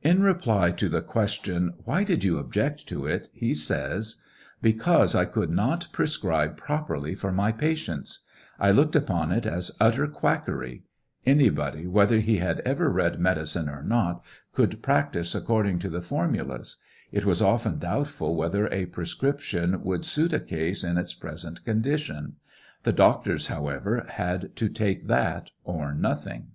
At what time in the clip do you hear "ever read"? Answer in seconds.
12.60-13.18